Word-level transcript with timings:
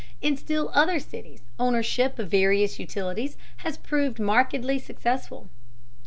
In 0.19 0.35
still 0.35 0.71
other 0.73 0.99
cities 0.99 1.43
ownership 1.59 2.17
of 2.17 2.31
various 2.31 2.79
utilities 2.79 3.37
has 3.57 3.77
proved 3.77 4.19
markedly 4.19 4.79
successful. 4.79 5.47